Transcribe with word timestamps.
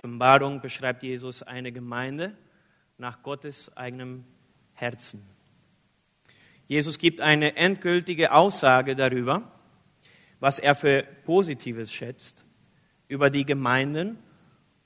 Offenbarung 0.00 0.60
beschreibt 0.60 1.02
Jesus 1.02 1.42
eine 1.42 1.72
Gemeinde 1.72 2.32
nach 2.98 3.20
Gottes 3.20 3.76
eigenem 3.76 4.24
Herzen. 4.74 5.26
Jesus 6.68 6.98
gibt 6.98 7.20
eine 7.20 7.56
endgültige 7.56 8.30
Aussage 8.30 8.94
darüber, 8.94 9.50
was 10.38 10.60
er 10.60 10.76
für 10.76 11.02
Positives 11.24 11.92
schätzt 11.92 12.44
über 13.08 13.28
die 13.28 13.44
Gemeinden 13.44 14.18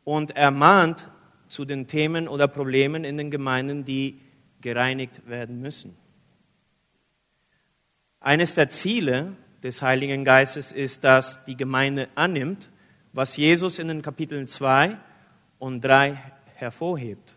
und 0.03 0.31
ermahnt 0.31 1.11
zu 1.47 1.67
den 1.67 1.89
Themen 1.89 2.27
oder 2.27 2.49
Problemen 2.49 3.05
in 3.05 3.19
den 3.19 3.31
Gemeinden, 3.31 3.85
die 3.85 4.19
gereinigt 4.63 5.29
werden 5.29 5.61
müssen. 5.61 5.95
Eines 8.19 8.55
der 8.55 8.71
Ziele 8.71 9.37
des 9.63 9.83
Heiligen 9.83 10.25
Geistes 10.25 10.73
ist, 10.73 11.05
dass 11.05 11.45
die 11.45 11.57
Gemeinde 11.57 12.09
annimmt, 12.15 12.71
was 13.13 13.37
Jesus 13.37 13.79
in 13.79 13.89
den 13.89 14.03
Kapiteln 14.03 14.47
2 14.47 14.97
und 15.59 15.83
3 15.83 16.19
hervorhebt. 16.55 17.35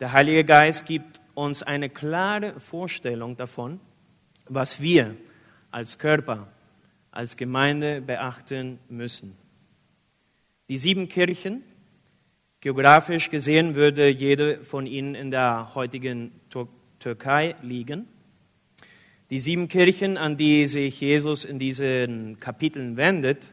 Der 0.00 0.12
Heilige 0.12 0.44
Geist 0.44 0.86
gibt 0.86 1.20
uns 1.34 1.62
eine 1.62 1.90
klare 1.90 2.60
Vorstellung 2.60 3.36
davon, 3.36 3.80
was 4.48 4.80
wir 4.80 5.16
als 5.70 5.98
Körper, 5.98 6.48
als 7.10 7.36
Gemeinde 7.36 8.00
beachten 8.00 8.78
müssen. 8.88 9.36
Die 10.68 10.76
sieben 10.76 11.08
Kirchen, 11.08 11.62
geografisch 12.60 13.30
gesehen 13.30 13.74
würde 13.74 14.08
jede 14.08 14.64
von 14.64 14.86
ihnen 14.86 15.14
in 15.14 15.30
der 15.30 15.74
heutigen 15.74 16.32
Türkei 16.98 17.56
liegen. 17.62 18.08
Die 19.30 19.40
sieben 19.40 19.66
Kirchen, 19.68 20.16
an 20.16 20.36
die 20.36 20.66
sich 20.66 21.00
Jesus 21.00 21.44
in 21.44 21.58
diesen 21.58 22.38
Kapiteln 22.38 22.96
wendet, 22.96 23.48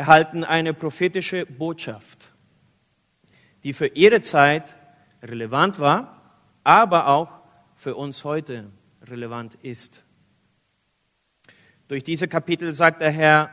erhalten 0.00 0.44
eine 0.44 0.72
prophetische 0.72 1.44
Botschaft, 1.44 2.32
die 3.64 3.74
für 3.74 3.88
ihre 3.88 4.22
Zeit 4.22 4.74
relevant 5.22 5.78
war, 5.78 6.40
aber 6.64 7.08
auch 7.08 7.42
für 7.74 7.94
uns 7.96 8.24
heute 8.24 8.70
relevant 9.02 9.56
ist. 9.56 10.02
Durch 11.86 12.02
diese 12.02 12.28
Kapitel 12.28 12.72
sagt 12.72 13.02
der 13.02 13.10
Herr, 13.10 13.50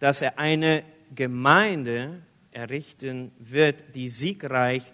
dass 0.00 0.20
er 0.20 0.36
eine 0.36 0.82
Gemeinde 1.14 2.22
errichten 2.50 3.30
wird, 3.38 3.94
die 3.94 4.08
siegreich 4.08 4.92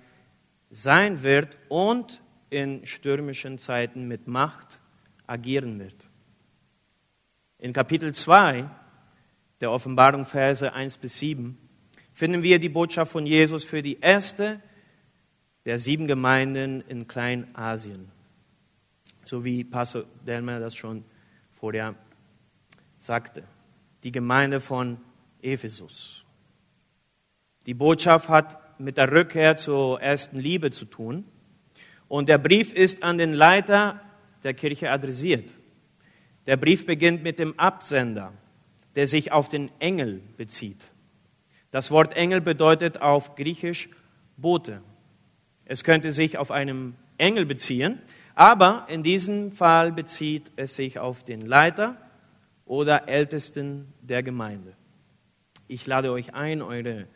sein 0.68 1.22
wird 1.22 1.56
und 1.70 2.20
in 2.50 2.84
stürmischen 2.84 3.56
Zeiten 3.56 4.06
mit 4.06 4.26
Macht 4.26 4.78
agieren 5.26 5.78
wird. 5.78 6.10
In 7.56 7.72
Kapitel 7.72 8.12
2 8.12 8.68
der 9.60 9.70
Offenbarung 9.70 10.24
Verse 10.24 10.72
1 10.72 10.96
bis 10.98 11.18
7 11.18 11.58
finden 12.12 12.42
wir 12.42 12.58
die 12.58 12.68
Botschaft 12.68 13.12
von 13.12 13.26
Jesus 13.26 13.64
für 13.64 13.82
die 13.82 13.98
erste 14.00 14.60
der 15.64 15.78
sieben 15.78 16.06
Gemeinden 16.06 16.82
in 16.88 17.06
Kleinasien. 17.06 18.10
So 19.24 19.44
wie 19.44 19.64
Pastor 19.64 20.04
Delmer 20.26 20.58
das 20.58 20.74
schon 20.74 21.04
vorher 21.50 21.94
sagte. 22.98 23.44
Die 24.02 24.12
Gemeinde 24.12 24.60
von 24.60 24.98
Ephesus. 25.42 26.24
Die 27.66 27.74
Botschaft 27.74 28.28
hat 28.28 28.80
mit 28.80 28.96
der 28.96 29.12
Rückkehr 29.12 29.56
zur 29.56 30.00
ersten 30.00 30.38
Liebe 30.38 30.70
zu 30.70 30.86
tun. 30.86 31.24
Und 32.08 32.28
der 32.28 32.38
Brief 32.38 32.72
ist 32.72 33.02
an 33.02 33.18
den 33.18 33.34
Leiter 33.34 34.00
der 34.42 34.54
Kirche 34.54 34.90
adressiert. 34.90 35.52
Der 36.46 36.56
Brief 36.56 36.86
beginnt 36.86 37.22
mit 37.22 37.38
dem 37.38 37.58
Absender, 37.58 38.32
der 38.96 39.06
sich 39.06 39.32
auf 39.32 39.48
den 39.48 39.70
Engel 39.78 40.20
bezieht. 40.36 40.90
Das 41.70 41.90
Wort 41.90 42.14
Engel 42.14 42.40
bedeutet 42.40 43.00
auf 43.00 43.36
Griechisch 43.36 43.88
Bote. 44.36 44.82
Es 45.64 45.84
könnte 45.84 46.10
sich 46.12 46.38
auf 46.38 46.50
einen 46.50 46.96
Engel 47.16 47.46
beziehen, 47.46 48.00
aber 48.34 48.86
in 48.88 49.02
diesem 49.02 49.52
Fall 49.52 49.92
bezieht 49.92 50.50
es 50.56 50.74
sich 50.74 50.98
auf 50.98 51.24
den 51.24 51.42
Leiter 51.42 51.96
oder 52.64 53.08
Ältesten 53.08 53.92
der 54.00 54.22
Gemeinde. 54.22 54.74
Ich 55.68 55.86
lade 55.86 56.10
euch 56.10 56.34
ein, 56.34 56.62
eure 56.62 57.06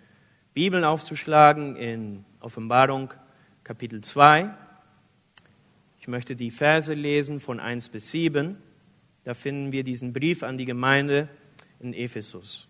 Bibeln 0.53 0.85
aufzuschlagen 0.85 1.75
in 1.75 2.25
Offenbarung 2.39 3.13
Kapitel 3.65 4.03
2. 4.03 4.55
Ich 5.99 6.07
möchte 6.07 6.37
die 6.37 6.51
Verse 6.51 6.93
lesen 6.93 7.41
von 7.41 7.59
1 7.59 7.89
bis 7.89 8.11
7. 8.11 8.57
Da 9.25 9.35
finden 9.35 9.73
wir 9.73 9.83
diesen 9.83 10.13
Brief 10.13 10.43
an 10.43 10.59
die 10.59 10.67
Gemeinde 10.67 11.29
in 11.85 11.95
Ephesus. 11.95 12.69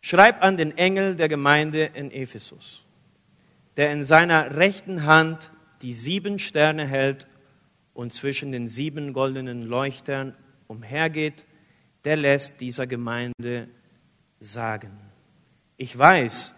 Schreib 0.00 0.42
an 0.42 0.56
den 0.56 0.76
Engel 0.76 1.16
der 1.16 1.28
Gemeinde 1.28 1.84
in 1.94 2.10
Ephesus 2.10 2.84
der 3.78 3.92
in 3.92 4.02
seiner 4.02 4.56
rechten 4.56 5.04
Hand 5.04 5.52
die 5.82 5.94
sieben 5.94 6.40
Sterne 6.40 6.84
hält 6.84 7.28
und 7.94 8.12
zwischen 8.12 8.50
den 8.50 8.66
sieben 8.66 9.12
goldenen 9.12 9.62
Leuchtern 9.62 10.34
umhergeht, 10.66 11.46
der 12.04 12.16
lässt 12.16 12.60
dieser 12.60 12.88
Gemeinde 12.88 13.68
sagen, 14.40 14.90
ich 15.76 15.96
weiß, 15.96 16.56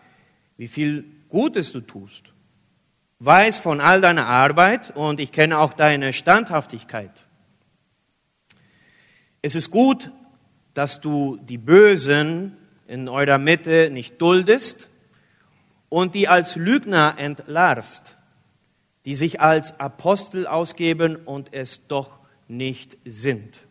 wie 0.56 0.66
viel 0.66 1.04
Gutes 1.28 1.72
du 1.72 1.82
tust, 1.82 2.32
weiß 3.18 3.58
von 3.58 3.82
all 3.82 4.00
deiner 4.00 4.26
Arbeit 4.26 4.96
und 4.96 5.20
ich 5.20 5.30
kenne 5.30 5.58
auch 5.58 5.74
deine 5.74 6.14
Standhaftigkeit. 6.14 7.26
Es 9.42 9.54
ist 9.54 9.70
gut, 9.70 10.10
dass 10.74 11.00
du 11.00 11.38
die 11.42 11.58
Bösen 11.58 12.56
in 12.86 13.08
eurer 13.08 13.38
Mitte 13.38 13.90
nicht 13.90 14.20
duldest 14.20 14.88
und 15.88 16.14
die 16.14 16.28
als 16.28 16.56
Lügner 16.56 17.14
entlarvst, 17.18 18.16
die 19.04 19.14
sich 19.14 19.40
als 19.40 19.78
Apostel 19.78 20.46
ausgeben 20.46 21.16
und 21.16 21.52
es 21.52 21.86
doch 21.86 22.18
nicht 22.48 22.96
sind. 23.04 23.66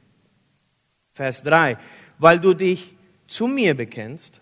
Vers 1.13 1.43
3. 1.43 1.77
Weil 2.17 2.39
du 2.39 2.53
dich 2.53 2.95
zu 3.27 3.47
mir 3.47 3.75
bekennst, 3.75 4.41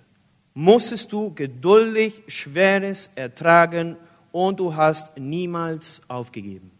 musstest 0.53 1.11
du 1.11 1.33
geduldig 1.33 2.23
Schweres 2.27 3.09
ertragen 3.15 3.97
und 4.31 4.59
du 4.59 4.75
hast 4.75 5.17
niemals 5.17 6.01
aufgegeben. 6.07 6.71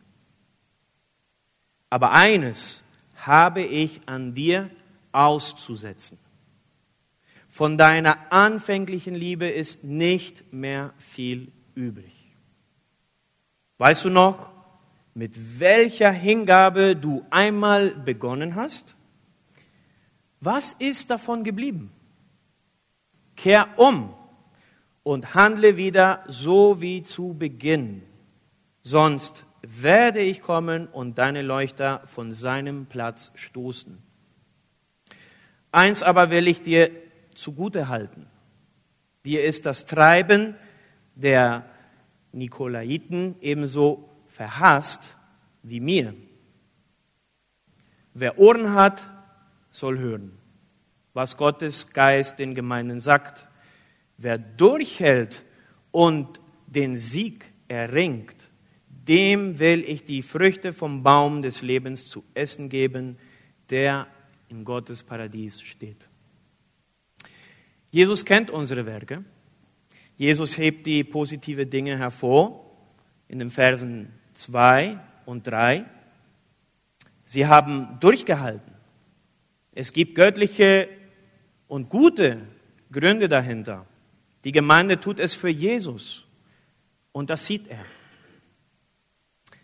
Aber 1.90 2.12
eines 2.12 2.84
habe 3.16 3.62
ich 3.62 4.02
an 4.06 4.34
dir 4.34 4.70
auszusetzen. 5.12 6.18
Von 7.50 7.78
deiner 7.78 8.32
anfänglichen 8.32 9.16
Liebe 9.16 9.48
ist 9.48 9.84
nicht 9.84 10.54
mehr 10.54 10.94
viel 10.98 11.52
übrig. 11.76 12.14
Weißt 13.78 14.06
du 14.06 14.10
noch, 14.10 14.52
mit 15.14 15.60
welcher 15.60 16.12
Hingabe 16.12 16.96
du 16.96 17.26
einmal 17.30 17.90
begonnen 17.92 18.56
hast? 18.56 18.96
Was 20.40 20.74
ist 20.74 21.10
davon 21.10 21.44
geblieben? 21.44 21.92
Kehr 23.36 23.68
um 23.78 24.14
und 25.04 25.34
handle 25.34 25.78
wieder 25.78 26.24
so 26.28 26.82
wie 26.82 27.02
zu 27.02 27.34
Beginn. 27.34 28.04
Sonst 28.82 29.46
werde 29.62 30.20
ich 30.20 30.42
kommen 30.42 30.88
und 30.88 31.18
deine 31.18 31.42
Leuchter 31.42 32.02
von 32.06 32.32
seinem 32.32 32.86
Platz 32.86 33.32
stoßen. 33.36 33.98
Eins 35.72 36.04
aber 36.04 36.30
will 36.30 36.48
ich 36.48 36.62
dir 36.62 36.92
zugute 37.34 37.88
halten. 37.88 38.28
Dir 39.26 39.44
ist 39.44 39.66
das 39.66 39.86
Treiben 39.86 40.56
der 41.16 41.66
Nikolaiten 42.32 43.36
ebenso 43.42 44.10
verhasst 44.28 45.16
wie 45.64 45.80
mir. 45.80 46.14
Wer 48.14 48.40
Ohren 48.40 48.74
hat, 48.74 49.08
soll 49.70 50.00
hören, 50.00 50.32
was 51.14 51.38
Gottes 51.38 51.92
Geist 51.92 52.40
den 52.40 52.56
Gemeinden 52.56 53.00
sagt. 53.00 53.48
Wer 54.18 54.38
durchhält 54.38 55.44
und 55.92 56.40
den 56.66 56.96
Sieg 56.96 57.46
erringt, 57.68 58.36
dem 58.90 59.60
will 59.60 59.84
ich 59.88 60.04
die 60.04 60.22
Früchte 60.22 60.74
vom 60.74 61.04
Baum 61.04 61.42
des 61.42 61.62
Lebens 61.62 62.08
zu 62.10 62.24
essen 62.34 62.70
geben, 62.70 63.18
der 63.70 64.08
in 64.50 64.64
Gottes 64.64 65.04
Paradies 65.04 65.62
steht. 65.62 66.08
Jesus 67.92 68.26
kennt 68.26 68.50
unsere 68.50 68.86
Werke. 68.86 69.24
Jesus 70.18 70.58
hebt 70.58 70.86
die 70.86 71.04
positive 71.04 71.66
Dinge 71.66 71.98
hervor 71.98 72.66
in 73.28 73.40
den 73.40 73.50
Versen 73.50 74.12
2 74.34 75.00
und 75.26 75.46
3. 75.48 75.86
Sie 77.26 77.46
haben 77.46 77.98
durchgehalten. 78.00 78.74
Es 79.74 79.94
gibt 79.94 80.16
göttliche 80.16 80.90
und 81.68 81.90
gute 81.90 82.42
Gründe 82.92 83.28
dahinter. 83.28 83.86
Die 84.44 84.52
Gemeinde 84.52 85.00
tut 85.00 85.20
es 85.20 85.36
für 85.36 85.50
Jesus 85.50 86.26
und 87.12 87.30
das 87.30 87.46
sieht 87.46 87.68
er. 87.68 87.86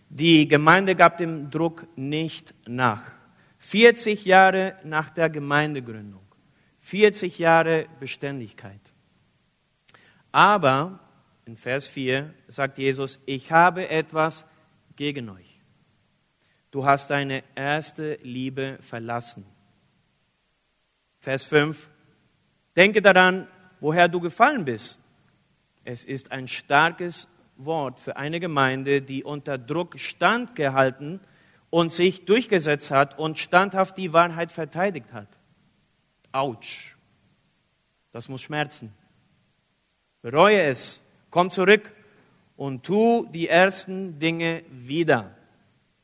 Die 0.09 0.47
Gemeinde 0.47 0.95
gab 0.95 1.17
dem 1.17 1.49
Druck 1.49 1.87
nicht 1.95 2.53
nach. 2.67 3.13
40 3.63 4.25
Jahre 4.25 4.75
nach 4.83 5.09
der 5.09 5.29
Gemeindegründung 5.29 6.21
40 6.79 7.39
Jahre 7.39 7.87
Beständigkeit. 8.01 8.91
Aber 10.33 10.99
in 11.45 11.55
Vers 11.55 11.87
4 11.87 12.33
sagt 12.47 12.77
Jesus, 12.77 13.21
ich 13.25 13.53
habe 13.53 13.87
etwas 13.87 14.45
gegen 14.97 15.29
euch. 15.29 15.61
Du 16.71 16.83
hast 16.83 17.09
deine 17.09 17.41
erste 17.55 18.19
Liebe 18.21 18.79
verlassen. 18.81 19.45
Vers 21.19 21.45
5, 21.45 21.89
denke 22.75 23.01
daran, 23.01 23.47
woher 23.79 24.09
du 24.09 24.19
gefallen 24.19 24.65
bist. 24.65 24.99
Es 25.85 26.03
ist 26.03 26.33
ein 26.33 26.49
starkes 26.49 27.29
Wort 27.55 28.01
für 28.01 28.17
eine 28.17 28.41
Gemeinde, 28.41 29.01
die 29.01 29.23
unter 29.23 29.57
Druck 29.57 29.97
standgehalten 29.97 31.21
und 31.73 31.91
sich 31.91 32.25
durchgesetzt 32.25 32.91
hat 32.91 33.17
und 33.17 33.39
standhaft 33.39 33.97
die 33.97 34.13
Wahrheit 34.13 34.51
verteidigt 34.51 35.11
hat. 35.11 35.27
Autsch. 36.31 36.95
Das 38.11 38.29
muss 38.29 38.43
schmerzen. 38.43 38.93
Bereue 40.21 40.61
es. 40.61 41.01
Komm 41.31 41.49
zurück 41.49 41.91
und 42.57 42.83
tu 42.83 43.25
die 43.25 43.47
ersten 43.47 44.19
Dinge 44.19 44.61
wieder, 44.69 45.35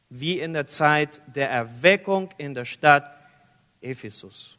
wie 0.10 0.40
in 0.40 0.54
der 0.54 0.66
Zeit 0.66 1.22
der 1.28 1.52
Erweckung 1.52 2.34
in 2.40 2.56
der 2.56 2.66
Stadt 2.66 3.16
Ephesus, 3.80 4.58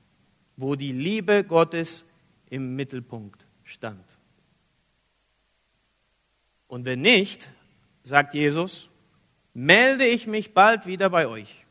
wo 0.57 0.77
die 0.77 0.93
Liebe 0.93 1.43
Gottes 1.43 2.07
im 2.51 2.77
Mittelpunkt 2.77 3.45
stand. 3.65 4.17
Und 6.69 6.85
wenn 6.85 7.01
nicht, 7.01 7.49
sagt 8.05 8.33
Jesus, 8.33 8.90
melde 9.61 10.07
ich 10.07 10.27
mich 10.27 10.55
bald 10.55 10.87
wieder 10.87 11.11
bei 11.11 11.27
euch. 11.27 11.67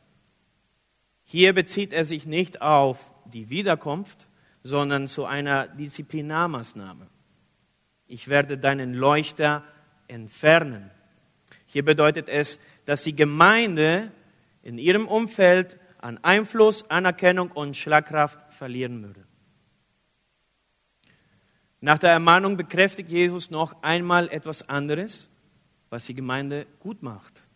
Hier 1.24 1.54
bezieht 1.54 1.92
er 1.92 2.06
sich 2.06 2.28
nicht 2.28 2.62
auf 2.62 3.10
die 3.26 3.50
Wiederkunft, 3.50 4.28
sondern 4.62 5.08
zu 5.08 5.26
einer 5.26 5.68
Disziplinarmaßnahme. 5.70 7.08
Ich 8.06 8.28
werde 8.28 8.60
deinen 8.60 8.94
Leuchter 8.94 9.64
entfernen. 10.08 10.92
Hier 11.66 11.84
bedeutet 11.84 12.30
es, 12.30 12.60
dass 12.86 13.04
die 13.04 13.16
Gemeinde 13.16 14.12
in 14.62 14.78
ihrem 14.78 15.08
Umfeld 15.08 15.80
an 15.98 16.20
Einfluss, 16.24 16.88
Anerkennung 16.92 17.52
und 17.52 17.76
Schlagkraft 17.76 18.54
verlieren 18.54 19.02
würde. 19.02 19.26
Nach 21.82 21.98
der 21.98 22.12
Ermahnung 22.12 22.56
bekräftigt 22.56 23.10
Jesus 23.10 23.50
noch 23.50 23.82
einmal 23.82 24.30
etwas 24.30 24.70
anderes, 24.70 25.28
was 25.90 26.06
die 26.06 26.14
Gemeinde 26.14 26.68
gut 26.80 27.02
macht. 27.02 27.49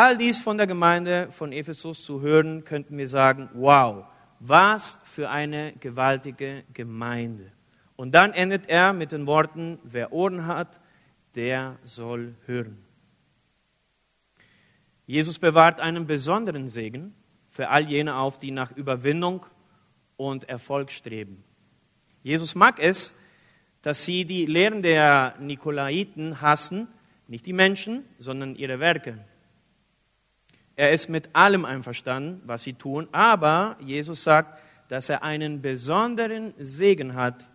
All 0.00 0.16
dies 0.16 0.38
von 0.38 0.56
der 0.56 0.68
Gemeinde 0.68 1.26
von 1.32 1.50
Ephesus 1.50 2.04
zu 2.04 2.20
hören, 2.20 2.62
könnten 2.62 2.96
wir 2.96 3.08
sagen, 3.08 3.50
wow, 3.52 4.04
was 4.38 4.96
für 5.02 5.28
eine 5.28 5.72
gewaltige 5.72 6.62
Gemeinde. 6.72 7.50
Und 7.96 8.14
dann 8.14 8.32
endet 8.32 8.68
er 8.68 8.92
mit 8.92 9.10
den 9.10 9.26
Worten, 9.26 9.80
wer 9.82 10.12
Ohren 10.12 10.46
hat, 10.46 10.78
der 11.34 11.80
soll 11.82 12.36
hören. 12.46 12.78
Jesus 15.04 15.40
bewahrt 15.40 15.80
einen 15.80 16.06
besonderen 16.06 16.68
Segen 16.68 17.12
für 17.50 17.68
all 17.68 17.82
jene 17.82 18.14
auf, 18.14 18.38
die 18.38 18.52
nach 18.52 18.70
Überwindung 18.70 19.46
und 20.16 20.48
Erfolg 20.48 20.92
streben. 20.92 21.42
Jesus 22.22 22.54
mag 22.54 22.78
es, 22.78 23.16
dass 23.82 24.04
sie 24.04 24.24
die 24.24 24.46
Lehren 24.46 24.80
der 24.80 25.34
Nikolaiten 25.40 26.40
hassen, 26.40 26.86
nicht 27.26 27.46
die 27.46 27.52
Menschen, 27.52 28.04
sondern 28.20 28.54
ihre 28.54 28.78
Werke. 28.78 29.18
Er 30.78 30.92
ist 30.92 31.08
mit 31.08 31.34
allem 31.34 31.64
einverstanden, 31.64 32.40
was 32.44 32.62
sie 32.62 32.74
tun, 32.74 33.08
aber 33.10 33.76
Jesus 33.80 34.22
sagt, 34.22 34.62
dass 34.86 35.08
er 35.08 35.24
einen 35.24 35.60
besonderen 35.60 36.54
Segen 36.56 37.14
hat, 37.14 37.48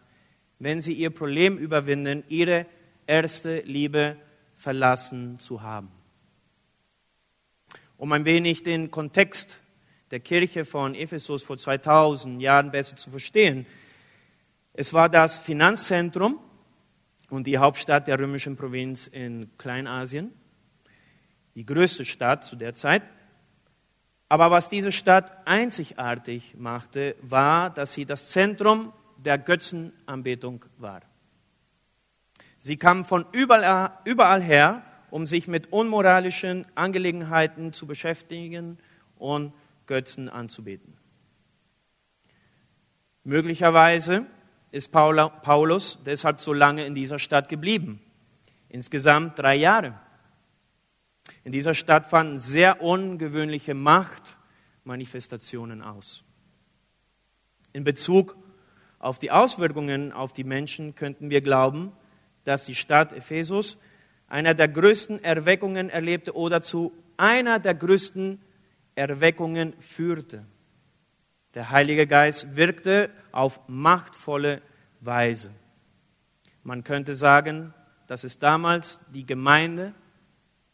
wenn 0.60 0.82
sie 0.82 0.92
ihr 0.92 1.10
Problem 1.10 1.58
überwinden, 1.58 2.26
ihre 2.28 2.66
erste 3.08 3.60
Liebe 3.60 4.18
verlassen 4.58 5.40
zu 5.40 5.62
haben. 5.62 5.90
Um 7.96 8.12
ein 8.12 8.26
wenig 8.26 8.64
den 8.64 8.92
Kontext 8.92 9.58
der 10.12 10.20
Kirche 10.20 10.66
von 10.66 10.94
Ephesus 10.94 11.44
vor 11.44 11.58
2000 11.58 12.42
Jahren 12.42 12.72
besser 12.72 12.98
zu 12.98 13.10
verstehen, 13.10 13.66
es 14.74 14.92
war 14.92 15.08
das 15.08 15.38
Finanzzentrum 15.38 16.40
und 17.30 17.48
die 17.48 17.58
Hauptstadt 17.58 18.06
der 18.10 18.20
römischen 18.20 18.58
Provinz 18.58 19.08
in 19.08 19.50
Kleinasien, 19.58 20.34
die 21.56 21.66
größte 21.66 22.06
Stadt 22.06 22.44
zu 22.44 22.56
der 22.56 22.74
Zeit. 22.74 23.04
Aber 24.30 24.50
was 24.52 24.70
diese 24.70 24.92
Stadt 24.92 25.32
einzigartig 25.46 26.56
machte, 26.58 27.16
war, 27.22 27.70
dass 27.70 27.94
sie 27.94 28.06
das 28.06 28.30
Zentrum 28.30 28.92
der 29.18 29.38
Götzenanbetung 29.38 30.66
war. 30.78 31.02
Sie 32.60 32.78
kamen 32.78 33.04
von 33.04 33.26
überall, 33.32 33.92
überall 34.06 34.42
her, 34.42 34.84
um 35.12 35.26
sich 35.26 35.48
mit 35.48 35.72
unmoralischen 35.72 36.66
Angelegenheiten 36.76 37.74
zu 37.74 37.86
beschäftigen 37.86 38.80
und 39.18 39.54
Götzen 39.86 40.30
anzubeten. 40.30 40.98
Möglicherweise 43.24 44.26
ist 44.72 44.92
Paulus 44.92 46.00
deshalb 46.06 46.42
so 46.42 46.52
lange 46.52 46.86
in 46.86 46.96
dieser 46.96 47.20
Stadt 47.20 47.48
geblieben. 47.48 48.02
Insgesamt 48.70 49.38
drei 49.38 49.56
Jahre. 49.56 50.00
In 51.44 51.52
dieser 51.52 51.74
Stadt 51.74 52.08
fanden 52.08 52.40
sehr 52.40 52.82
ungewöhnliche 52.82 53.74
Machtmanifestationen 53.74 55.82
aus. 55.82 56.24
In 57.74 57.84
Bezug 57.84 58.38
auf 59.00 59.20
die 59.20 59.32
Auswirkungen 59.32 60.14
auf 60.14 60.32
die 60.32 60.46
Menschen 60.46 60.96
könnten 60.96 61.30
wir 61.30 61.42
glauben, 61.42 61.92
dass 62.46 62.66
die 62.66 62.76
Stadt 62.76 63.12
Ephesus 63.12 63.78
einer 64.28 64.54
der 64.54 64.70
größten 64.70 65.24
Erweckungen 65.24 65.90
erlebte 65.90 66.36
oder 66.36 66.62
zu 66.62 66.94
einer 67.18 67.60
der 67.60 67.76
größten 67.76 68.42
Erweckungen 68.96 69.74
führte. 69.80 70.46
Der 71.54 71.70
Heilige 71.70 72.08
Geist 72.08 72.56
wirkte 72.56 73.10
auf 73.32 73.60
machtvolle 73.68 74.62
Weise. 75.02 75.52
Man 76.64 76.84
könnte 76.84 77.14
sagen, 77.14 77.74
dass 78.08 78.24
es 78.24 78.40
damals 78.40 79.00
die 79.14 79.26
Gemeinde 79.26 79.94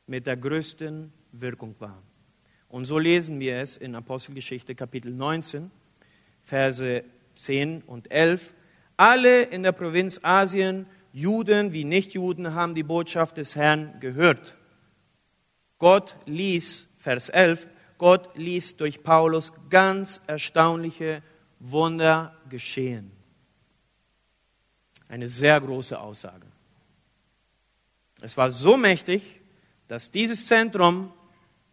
mit 0.09 0.25
der 0.25 0.37
größten 0.37 1.13
Wirkung 1.31 1.75
war. 1.77 2.01
Und 2.67 2.85
so 2.85 2.97
lesen 2.97 3.39
wir 3.39 3.57
es 3.57 3.77
in 3.77 3.95
Apostelgeschichte 3.95 4.73
Kapitel 4.73 5.13
19, 5.13 5.69
Verse 6.43 7.03
10 7.35 7.83
und 7.83 8.11
11. 8.11 8.53
Alle 8.97 9.43
in 9.43 9.61
der 9.61 9.71
Provinz 9.71 10.19
Asien, 10.23 10.87
Juden 11.13 11.73
wie 11.73 11.83
Nichtjuden, 11.83 12.55
haben 12.55 12.73
die 12.73 12.83
Botschaft 12.83 13.37
des 13.37 13.55
Herrn 13.55 13.99
gehört. 13.99 14.57
Gott 15.77 16.15
ließ, 16.25 16.87
Vers 16.97 17.29
11, 17.29 17.67
Gott 17.99 18.35
ließ 18.35 18.77
durch 18.77 19.03
Paulus 19.03 19.53
ganz 19.69 20.21
erstaunliche 20.25 21.21
Wunder 21.59 22.35
geschehen. 22.49 23.11
Eine 25.07 25.27
sehr 25.27 25.61
große 25.61 25.99
Aussage. 25.99 26.47
Es 28.21 28.35
war 28.37 28.49
so 28.51 28.75
mächtig, 28.75 29.38
dass 29.89 30.11
dieses 30.11 30.45
Zentrum 30.45 31.11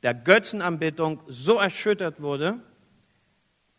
der 0.02 0.14
Götzenanbetung 0.14 1.23
so 1.28 1.58
erschüttert 1.58 2.20
wurde, 2.20 2.58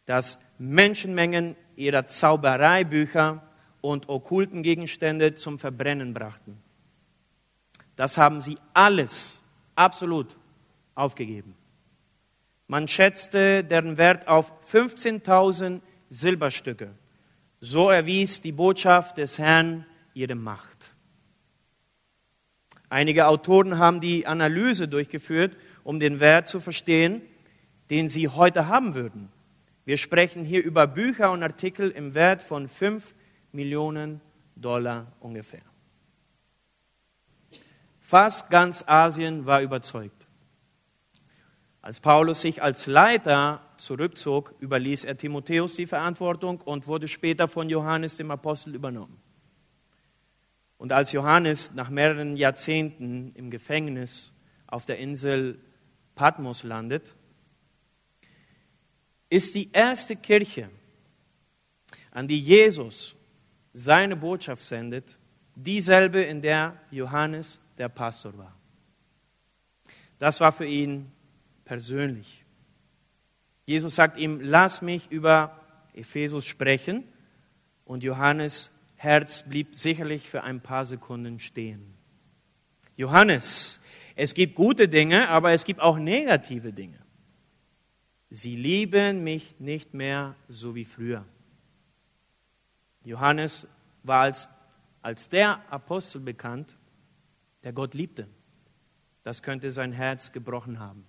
dass 0.06 0.40
Menschenmengen 0.60 1.56
ihrer 1.76 2.06
Zaubereibücher 2.06 3.42
und 3.82 4.08
okkulten 4.10 4.62
Gegenstände 4.62 5.34
zum 5.34 5.60
Verbrennen 5.60 6.14
brachten. 6.14 6.62
Das 7.96 8.18
haben 8.18 8.40
sie 8.40 8.58
alles 8.74 9.42
absolut 9.76 10.38
aufgegeben. 10.94 11.56
Man 12.68 12.88
schätzte 12.88 13.64
deren 13.64 13.98
Wert 13.98 14.28
auf 14.28 14.52
15.000 14.72 15.82
Silberstücke. 16.10 16.92
So 17.60 17.90
erwies 17.90 18.40
die 18.42 18.52
Botschaft 18.52 19.18
des 19.18 19.40
Herrn 19.40 19.86
ihre 20.14 20.36
Macht. 20.36 20.77
Einige 22.90 23.28
Autoren 23.28 23.78
haben 23.78 24.00
die 24.00 24.28
Analyse 24.28 24.88
durchgeführt, 24.88 25.58
um 25.84 26.00
den 26.00 26.20
Wert 26.20 26.48
zu 26.48 26.60
verstehen, 26.60 27.22
den 27.90 28.08
sie 28.10 28.30
heute 28.30 28.68
haben 28.68 28.94
würden. 28.94 29.30
Wir 29.86 29.98
sprechen 29.98 30.44
hier 30.44 30.64
über 30.64 30.88
Bücher 30.88 31.32
und 31.32 31.44
Artikel 31.44 31.92
im 31.92 32.14
Wert 32.14 32.42
von 32.42 32.68
5 32.68 33.14
Millionen 33.52 34.22
Dollar 34.56 35.14
ungefähr. 35.20 35.62
Fast 38.00 38.50
ganz 38.50 38.84
Asien 38.88 39.46
war 39.46 39.62
überzeugt. 39.62 40.28
Als 41.82 42.00
Paulus 42.00 42.42
sich 42.42 42.62
als 42.62 42.86
Leiter 42.86 43.62
zurückzog, 43.78 44.54
überließ 44.60 45.06
er 45.06 45.18
Timotheus 45.18 45.76
die 45.76 45.86
Verantwortung 45.86 46.62
und 46.62 46.88
wurde 46.88 47.08
später 47.08 47.48
von 47.48 47.70
Johannes 47.70 48.18
dem 48.18 48.32
Apostel 48.32 48.76
übernommen. 48.76 49.22
Und 50.78 50.92
als 50.92 51.12
Johannes 51.12 51.74
nach 51.74 51.90
mehreren 51.90 52.38
Jahrzehnten 52.38 53.32
im 53.36 53.50
Gefängnis 53.50 54.32
auf 54.68 54.86
der 54.86 55.00
Insel 55.00 55.60
Patmos 56.16 56.64
landet, 56.64 57.16
ist 59.30 59.56
die 59.56 59.72
erste 59.72 60.16
Kirche, 60.16 60.70
an 62.12 62.28
die 62.28 62.40
Jesus 62.40 63.16
seine 63.74 64.16
Botschaft 64.16 64.64
sendet, 64.64 65.18
dieselbe, 65.56 66.22
in 66.22 66.42
der 66.42 66.80
Johannes 66.92 67.60
der 67.78 67.90
Pastor 67.90 68.38
war. 68.38 68.56
Das 70.20 70.40
war 70.40 70.52
für 70.52 70.66
ihn 70.66 71.12
persönlich. 71.66 72.46
Jesus 73.66 73.96
sagt 73.96 74.18
ihm, 74.18 74.40
lass 74.42 74.82
mich 74.82 75.12
über 75.12 75.60
Ephesus 75.94 76.46
sprechen. 76.46 77.04
Und 77.86 78.04
Johannes 78.04 78.72
Herz 78.98 79.44
blieb 79.44 79.76
sicherlich 79.76 80.28
für 80.28 80.44
ein 80.44 80.60
paar 80.60 80.86
Sekunden 80.86 81.40
stehen. 81.40 81.94
Johannes, 82.96 83.80
es 84.16 84.34
gibt 84.34 84.56
gute 84.56 84.90
Dinge, 84.90 85.30
aber 85.30 85.52
es 85.52 85.64
gibt 85.64 85.80
auch 85.80 85.98
negative 85.98 86.74
Dinge. 86.74 86.98
Sie 88.32 88.56
lieben 88.56 89.24
mich 89.24 89.60
nicht 89.60 89.94
mehr 89.94 90.36
so 90.50 90.74
wie 90.74 90.84
früher. 90.84 91.24
Johannes 93.04 93.68
war 94.04 94.22
als, 94.22 94.50
als 95.04 95.30
der 95.30 95.62
Apostel 95.72 96.20
bekannt, 96.20 96.76
der 97.64 97.74
Gott 97.74 97.94
liebte. 97.94 98.28
Das 99.24 99.44
könnte 99.44 99.70
sein 99.70 99.92
Herz 99.92 100.32
gebrochen 100.32 100.80
haben. 100.80 101.06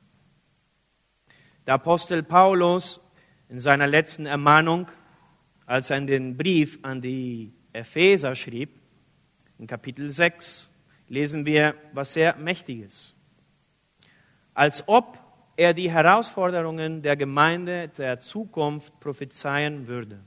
Der 1.67 1.75
Apostel 1.75 2.23
Paulus 2.23 3.01
in 3.49 3.59
seiner 3.59 3.87
letzten 3.87 4.27
Ermahnung, 4.27 4.91
als 5.65 5.91
er 5.91 6.01
den 6.03 6.37
Brief 6.37 6.79
an 6.83 7.01
die 7.01 7.53
Epheser 7.79 8.35
schrieb, 8.35 8.71
in 9.59 9.67
Kapitel 9.67 10.11
6, 10.11 10.71
lesen 11.09 11.47
wir 11.47 11.75
was 11.93 12.13
sehr 12.13 12.37
Mächtiges. 12.37 13.15
Als 14.55 14.87
ob 14.87 15.19
er 15.57 15.75
die 15.75 15.91
Herausforderungen 15.91 17.03
der 17.03 17.17
Gemeinde 17.17 17.89
der 17.89 18.21
Zukunft 18.21 19.01
prophezeien 19.01 19.89
würde. 19.89 20.21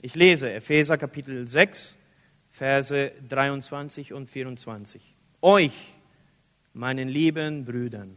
Ich 0.00 0.16
lese 0.16 0.52
Epheser 0.52 0.98
Kapitel 0.98 1.46
6, 1.46 1.96
Verse 2.50 3.12
23 3.28 4.12
und 4.12 4.28
24. 4.28 5.14
Euch, 5.42 5.94
meinen 6.72 7.08
lieben 7.08 7.64
Brüdern 7.64 8.16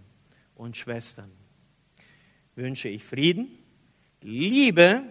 und 0.55 0.77
Schwestern, 0.77 1.31
wünsche 2.55 2.89
ich 2.89 3.03
Frieden, 3.03 3.49
Liebe 4.21 5.03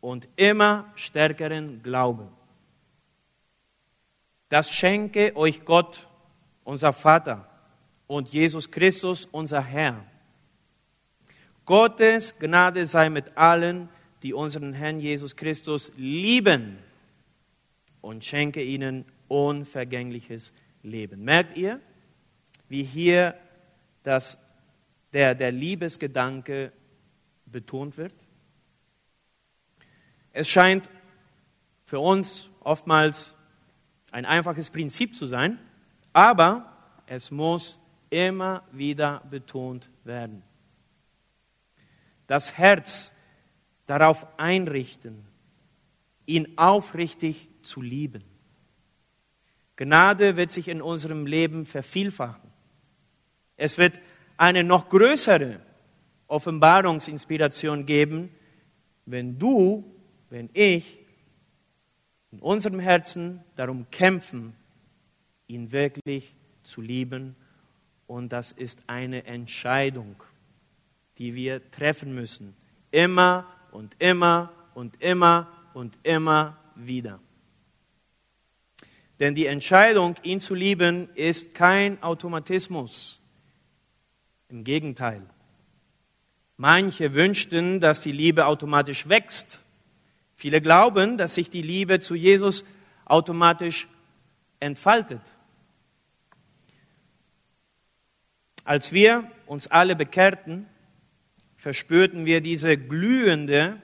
und 0.00 0.28
immer 0.36 0.92
stärkeren 0.94 1.82
Glauben. 1.82 2.28
Das 4.50 4.70
schenke 4.70 5.34
euch 5.36 5.64
Gott, 5.64 6.08
unser 6.64 6.92
Vater, 6.92 7.48
und 8.08 8.30
Jesus 8.30 8.70
Christus, 8.70 9.26
unser 9.30 9.62
Herr. 9.62 10.04
Gottes 11.64 12.36
Gnade 12.36 12.84
sei 12.88 13.10
mit 13.10 13.36
allen, 13.38 13.88
die 14.24 14.34
unseren 14.34 14.72
Herrn 14.72 14.98
Jesus 14.98 15.36
Christus 15.36 15.92
lieben 15.96 16.78
und 18.00 18.24
schenke 18.24 18.60
ihnen 18.60 19.04
unvergängliches 19.28 20.52
Leben. 20.82 21.22
Merkt 21.22 21.56
ihr, 21.56 21.80
wie 22.68 22.82
hier 22.82 23.36
das, 24.02 24.36
der, 25.12 25.36
der 25.36 25.52
Liebesgedanke 25.52 26.72
betont 27.46 27.96
wird? 27.96 28.14
Es 30.32 30.48
scheint 30.48 30.90
für 31.84 32.00
uns 32.00 32.48
oftmals 32.58 33.36
ein 34.12 34.24
einfaches 34.24 34.70
Prinzip 34.70 35.14
zu 35.14 35.26
sein, 35.26 35.58
aber 36.12 36.76
es 37.06 37.30
muss 37.30 37.78
immer 38.10 38.62
wieder 38.72 39.22
betont 39.30 39.90
werden. 40.04 40.42
Das 42.26 42.56
Herz 42.58 43.12
darauf 43.86 44.26
einrichten, 44.38 45.24
ihn 46.26 46.56
aufrichtig 46.56 47.48
zu 47.62 47.82
lieben. 47.82 48.24
Gnade 49.76 50.36
wird 50.36 50.50
sich 50.50 50.68
in 50.68 50.82
unserem 50.82 51.26
Leben 51.26 51.66
vervielfachen. 51.66 52.50
Es 53.56 53.78
wird 53.78 53.98
eine 54.36 54.62
noch 54.62 54.88
größere 54.88 55.60
Offenbarungsinspiration 56.26 57.86
geben, 57.86 58.30
wenn 59.06 59.38
du 59.38 60.00
wenn 60.30 60.48
ich 60.52 60.99
in 62.32 62.38
unserem 62.40 62.78
Herzen 62.78 63.42
darum 63.56 63.90
kämpfen, 63.90 64.54
ihn 65.46 65.72
wirklich 65.72 66.34
zu 66.62 66.80
lieben. 66.80 67.34
Und 68.06 68.32
das 68.32 68.52
ist 68.52 68.82
eine 68.86 69.24
Entscheidung, 69.24 70.16
die 71.18 71.34
wir 71.34 71.70
treffen 71.70 72.14
müssen. 72.14 72.56
Immer 72.90 73.46
und 73.72 73.96
immer 73.98 74.52
und 74.74 75.00
immer 75.02 75.48
und 75.74 75.98
immer 76.02 76.56
wieder. 76.74 77.20
Denn 79.18 79.34
die 79.34 79.46
Entscheidung, 79.46 80.16
ihn 80.22 80.40
zu 80.40 80.54
lieben, 80.54 81.08
ist 81.14 81.54
kein 81.54 82.02
Automatismus. 82.02 83.20
Im 84.48 84.64
Gegenteil. 84.64 85.22
Manche 86.56 87.14
wünschten, 87.14 87.80
dass 87.80 88.00
die 88.00 88.12
Liebe 88.12 88.46
automatisch 88.46 89.08
wächst 89.08 89.60
Viele 90.40 90.62
glauben, 90.62 91.18
dass 91.18 91.34
sich 91.34 91.50
die 91.50 91.60
Liebe 91.60 92.00
zu 92.00 92.14
Jesus 92.14 92.64
automatisch 93.04 93.86
entfaltet. 94.58 95.20
Als 98.64 98.90
wir 98.90 99.30
uns 99.44 99.66
alle 99.66 99.94
bekehrten, 99.94 100.64
verspürten 101.58 102.24
wir 102.24 102.40
diese 102.40 102.78
glühende 102.78 103.82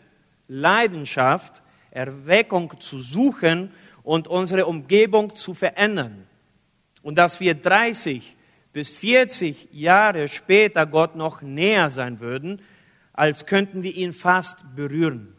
Leidenschaft, 0.48 1.62
Erweckung 1.90 2.80
zu 2.80 3.02
suchen 3.02 3.70
und 4.02 4.26
unsere 4.26 4.64
Umgebung 4.64 5.36
zu 5.36 5.52
verändern. 5.52 6.26
Und 7.02 7.18
dass 7.18 7.38
wir 7.38 7.52
30 7.52 8.34
bis 8.72 8.90
40 8.92 9.68
Jahre 9.72 10.26
später 10.28 10.86
Gott 10.86 11.16
noch 11.16 11.42
näher 11.42 11.90
sein 11.90 12.18
würden, 12.20 12.62
als 13.12 13.44
könnten 13.44 13.82
wir 13.82 13.94
ihn 13.94 14.14
fast 14.14 14.75
berühren. 14.75 15.36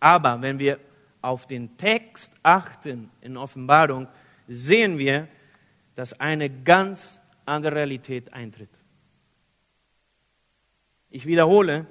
Aber 0.00 0.40
wenn 0.42 0.58
wir 0.58 0.78
auf 1.22 1.46
den 1.46 1.76
Text 1.76 2.32
achten 2.42 3.10
in 3.20 3.36
Offenbarung, 3.36 4.08
sehen 4.48 4.98
wir, 4.98 5.28
dass 5.94 6.20
eine 6.20 6.50
ganz 6.50 7.20
andere 7.44 7.76
Realität 7.76 8.32
eintritt. 8.32 8.70
Ich 11.10 11.26
wiederhole, 11.26 11.86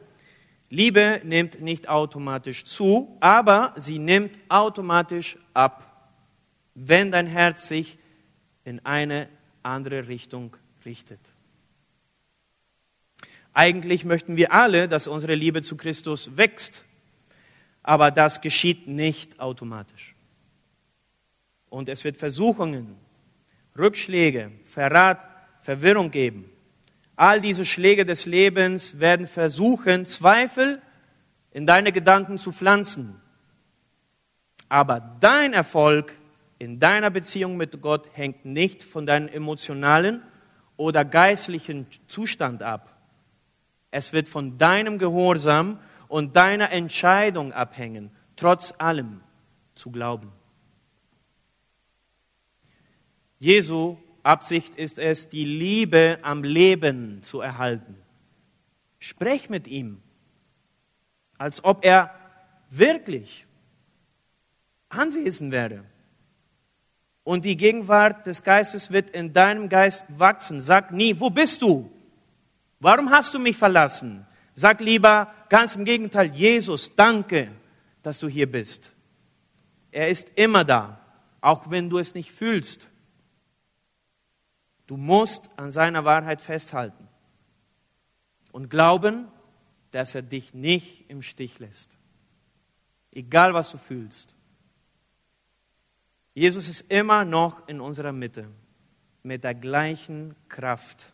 Liebe 0.69 1.21
nimmt 1.23 1.61
nicht 1.61 1.89
automatisch 1.89 2.63
zu, 2.65 3.17
aber 3.19 3.73
sie 3.75 3.99
nimmt 3.99 4.37
automatisch 4.49 5.37
ab, 5.53 6.11
wenn 6.73 7.11
dein 7.11 7.27
Herz 7.27 7.67
sich 7.67 7.97
in 8.63 8.85
eine 8.85 9.29
andere 9.63 10.07
Richtung 10.07 10.55
richtet. 10.85 11.19
Eigentlich 13.53 14.03
möchten 14.03 14.35
wir 14.35 14.51
alle, 14.51 14.87
dass 14.87 15.07
unsere 15.07 15.33
Liebe 15.33 15.61
zu 15.61 15.77
Christus 15.77 16.35
wächst 16.35 16.83
aber 17.87 18.09
das 18.09 18.41
geschieht 18.41 18.87
nicht 18.87 19.39
automatisch. 19.39 20.15
Und 21.69 21.87
es 21.87 22.03
wird 22.03 22.17
Versuchungen, 22.17 22.95
Rückschläge, 23.77 24.51
Verrat, 24.63 25.23
Verwirrung 25.61 26.09
geben. 26.09 26.49
All 27.15 27.41
diese 27.41 27.63
Schläge 27.63 28.03
des 28.03 28.25
Lebens 28.25 28.99
werden 28.99 29.27
versuchen, 29.27 30.05
Zweifel 30.05 30.81
in 31.51 31.67
deine 31.67 31.91
Gedanken 31.91 32.39
zu 32.39 32.51
pflanzen. 32.51 33.21
Aber 34.67 34.99
dein 35.19 35.53
Erfolg 35.53 36.15
in 36.57 36.79
deiner 36.79 37.11
Beziehung 37.11 37.55
mit 37.55 37.79
Gott 37.83 38.09
hängt 38.13 38.45
nicht 38.45 38.83
von 38.83 39.05
deinem 39.05 39.27
emotionalen 39.27 40.23
oder 40.75 41.05
geistlichen 41.05 41.85
Zustand 42.07 42.63
ab. 42.63 42.97
Es 43.91 44.11
wird 44.11 44.27
von 44.27 44.57
deinem 44.57 44.97
Gehorsam 44.97 45.77
und 46.15 46.37
deiner 46.37 46.71
Entscheidung 46.71 47.51
abhängen, 47.51 48.09
trotz 48.37 48.73
allem 48.77 49.19
zu 49.73 49.91
glauben. 49.91 50.31
Jesu 53.37 53.97
Absicht 54.23 54.77
ist 54.77 54.97
es, 54.97 55.27
die 55.27 55.43
Liebe 55.43 56.19
am 56.21 56.45
Leben 56.45 57.21
zu 57.21 57.41
erhalten. 57.41 57.97
Sprech 58.97 59.49
mit 59.49 59.67
ihm, 59.67 60.01
als 61.37 61.65
ob 61.65 61.83
er 61.83 62.15
wirklich 62.69 63.45
anwesend 64.87 65.51
wäre. 65.51 65.83
Und 67.25 67.43
die 67.43 67.57
Gegenwart 67.57 68.25
des 68.25 68.41
Geistes 68.41 68.89
wird 68.89 69.09
in 69.09 69.33
deinem 69.33 69.67
Geist 69.67 70.05
wachsen. 70.07 70.61
Sag 70.61 70.93
nie, 70.93 71.19
wo 71.19 71.29
bist 71.29 71.61
du? 71.61 71.91
Warum 72.79 73.09
hast 73.09 73.33
du 73.33 73.39
mich 73.39 73.57
verlassen? 73.57 74.25
Sag 74.55 74.79
lieber 74.79 75.33
ganz 75.49 75.75
im 75.75 75.83
Gegenteil, 75.83 76.33
Jesus, 76.33 76.95
danke, 76.95 77.51
dass 78.01 78.19
du 78.19 78.27
hier 78.27 78.49
bist. 78.49 78.93
Er 79.91 80.07
ist 80.07 80.31
immer 80.35 80.63
da, 80.63 80.99
auch 81.41 81.69
wenn 81.69 81.89
du 81.89 81.99
es 81.99 82.15
nicht 82.15 82.31
fühlst. 82.31 82.89
Du 84.87 84.97
musst 84.97 85.49
an 85.57 85.71
seiner 85.71 86.05
Wahrheit 86.05 86.41
festhalten 86.41 87.07
und 88.51 88.69
glauben, 88.69 89.27
dass 89.91 90.15
er 90.15 90.21
dich 90.21 90.53
nicht 90.53 91.09
im 91.09 91.21
Stich 91.21 91.59
lässt. 91.59 91.97
egal 93.11 93.53
was 93.53 93.71
du 93.71 93.77
fühlst. 93.77 94.35
Jesus 96.33 96.67
ist 96.67 96.91
immer 96.91 97.23
noch 97.23 97.65
in 97.69 97.79
unserer 97.79 98.11
Mitte 98.11 98.49
mit 99.23 99.45
der 99.45 99.55
gleichen 99.55 100.35
Kraft. 100.49 101.13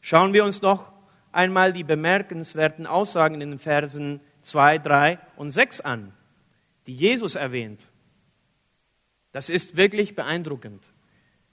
Schauen 0.00 0.32
wir 0.32 0.42
uns 0.42 0.62
noch 0.62 0.93
einmal 1.34 1.72
die 1.72 1.84
bemerkenswerten 1.84 2.86
Aussagen 2.86 3.40
in 3.40 3.50
den 3.50 3.58
Versen 3.58 4.20
2, 4.42 4.78
3 4.78 5.18
und 5.36 5.50
6 5.50 5.80
an, 5.80 6.12
die 6.86 6.94
Jesus 6.94 7.34
erwähnt. 7.34 7.86
Das 9.32 9.48
ist 9.48 9.76
wirklich 9.76 10.14
beeindruckend. 10.14 10.90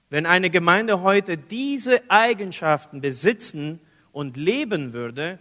Wenn 0.10 0.26
eine 0.26 0.50
Gemeinde 0.50 1.02
heute 1.02 1.38
diese 1.38 2.02
Eigenschaften 2.10 3.02
besitzen 3.02 3.80
und 4.12 4.38
leben 4.38 4.94
würde, 4.94 5.40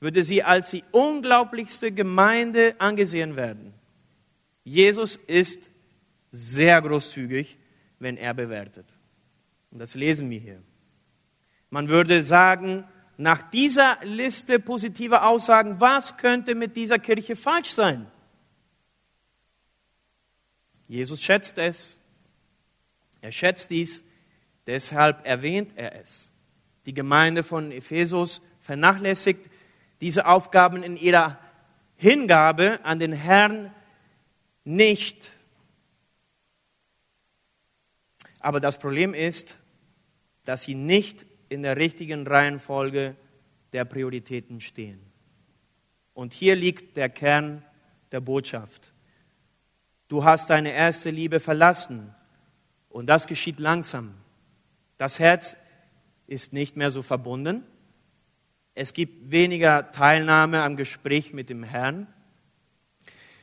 würde 0.00 0.24
sie 0.24 0.42
als 0.42 0.70
die 0.70 0.82
unglaublichste 0.90 1.92
Gemeinde 1.92 2.74
angesehen 2.78 3.36
werden. 3.36 3.74
Jesus 4.64 5.16
ist 5.16 5.70
sehr 6.30 6.80
großzügig, 6.80 7.58
wenn 7.98 8.16
er 8.16 8.34
bewertet. 8.34 8.86
Und 9.70 9.78
das 9.78 9.94
lesen 9.94 10.30
wir 10.30 10.40
hier. 10.40 10.62
Man 11.68 11.88
würde 11.88 12.22
sagen, 12.22 12.84
nach 13.20 13.42
dieser 13.42 13.98
Liste 14.02 14.58
positiver 14.58 15.26
Aussagen, 15.26 15.78
was 15.78 16.16
könnte 16.16 16.54
mit 16.54 16.74
dieser 16.74 16.98
Kirche 16.98 17.36
falsch 17.36 17.70
sein? 17.70 18.10
Jesus 20.88 21.22
schätzt 21.22 21.58
es. 21.58 21.98
Er 23.20 23.30
schätzt 23.30 23.70
dies, 23.70 24.04
deshalb 24.66 25.26
erwähnt 25.26 25.72
er 25.76 26.00
es. 26.00 26.30
Die 26.86 26.94
Gemeinde 26.94 27.42
von 27.42 27.72
Ephesus 27.72 28.40
vernachlässigt 28.60 29.50
diese 30.00 30.26
Aufgaben 30.26 30.82
in 30.82 30.96
ihrer 30.96 31.38
Hingabe 31.96 32.80
an 32.84 32.98
den 32.98 33.12
Herrn 33.12 33.70
nicht. 34.64 35.30
Aber 38.38 38.60
das 38.60 38.78
Problem 38.78 39.12
ist, 39.12 39.58
dass 40.46 40.62
sie 40.62 40.74
nicht 40.74 41.26
in 41.50 41.62
der 41.62 41.76
richtigen 41.76 42.26
Reihenfolge 42.26 43.16
der 43.74 43.84
Prioritäten 43.84 44.60
stehen. 44.60 45.00
Und 46.14 46.32
hier 46.32 46.56
liegt 46.56 46.96
der 46.96 47.10
Kern 47.10 47.62
der 48.12 48.20
Botschaft. 48.20 48.92
Du 50.08 50.24
hast 50.24 50.48
deine 50.48 50.72
erste 50.72 51.10
Liebe 51.10 51.40
verlassen 51.40 52.14
und 52.88 53.06
das 53.06 53.26
geschieht 53.26 53.58
langsam. 53.58 54.14
Das 54.96 55.18
Herz 55.18 55.56
ist 56.26 56.52
nicht 56.52 56.76
mehr 56.76 56.90
so 56.90 57.02
verbunden. 57.02 57.64
Es 58.74 58.92
gibt 58.92 59.30
weniger 59.30 59.90
Teilnahme 59.92 60.62
am 60.62 60.76
Gespräch 60.76 61.32
mit 61.32 61.50
dem 61.50 61.64
Herrn. 61.64 62.06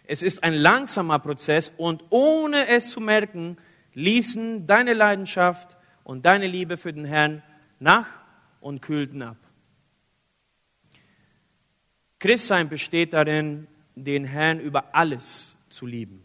Es 0.06 0.24
ist 0.24 0.44
ein 0.44 0.54
langsamer 0.54 1.20
Prozess 1.20 1.74
und 1.76 2.06
ohne 2.10 2.68
es 2.68 2.90
zu 2.90 3.02
merken, 3.02 3.58
ließen 3.94 4.66
deine 4.66 4.94
Leidenschaft 4.94 5.76
und 6.06 6.26
deine 6.26 6.48
Liebe 6.48 6.78
für 6.78 6.94
den 6.94 7.04
Herrn 7.04 7.44
nach 7.80 8.08
und 8.60 8.82
kühlten 8.82 9.22
ab. 9.22 9.38
Christsein 12.20 12.70
besteht 12.70 13.14
darin, 13.14 13.68
den 13.96 14.26
Herrn 14.26 14.60
über 14.60 14.96
alles 14.96 15.56
zu 15.70 15.86
lieben. 15.86 16.24